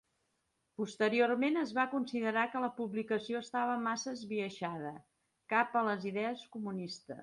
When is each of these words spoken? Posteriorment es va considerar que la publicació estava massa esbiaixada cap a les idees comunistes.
Posteriorment 0.81 1.59
es 1.65 1.73
va 1.79 1.85
considerar 1.91 2.47
que 2.55 2.63
la 2.65 2.71
publicació 2.79 3.45
estava 3.47 3.77
massa 3.87 4.17
esbiaixada 4.19 4.99
cap 5.55 5.83
a 5.83 5.89
les 5.93 6.13
idees 6.15 6.49
comunistes. 6.57 7.17